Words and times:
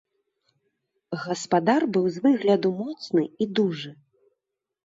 Гаспадар 1.25 1.81
быў 1.97 2.05
з 2.15 2.23
выгляду 2.25 2.73
моцны 2.81 3.23
і 3.27 3.45
дужы. 3.61 3.91